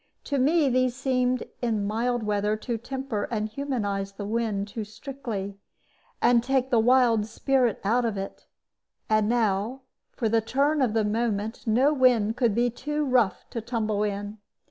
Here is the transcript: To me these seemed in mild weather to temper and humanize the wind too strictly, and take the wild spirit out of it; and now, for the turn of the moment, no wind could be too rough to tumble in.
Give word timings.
To 0.23 0.39
me 0.39 0.67
these 0.67 0.95
seemed 0.95 1.43
in 1.61 1.85
mild 1.85 2.23
weather 2.23 2.57
to 2.57 2.79
temper 2.79 3.25
and 3.29 3.47
humanize 3.47 4.13
the 4.13 4.25
wind 4.25 4.67
too 4.67 4.83
strictly, 4.83 5.59
and 6.23 6.41
take 6.43 6.71
the 6.71 6.79
wild 6.79 7.27
spirit 7.27 7.79
out 7.83 8.03
of 8.03 8.17
it; 8.17 8.47
and 9.11 9.29
now, 9.29 9.81
for 10.09 10.27
the 10.27 10.41
turn 10.41 10.81
of 10.81 10.95
the 10.95 11.05
moment, 11.05 11.67
no 11.67 11.93
wind 11.93 12.35
could 12.35 12.55
be 12.55 12.71
too 12.71 13.05
rough 13.05 13.47
to 13.51 13.61
tumble 13.61 14.01
in. 14.01 14.39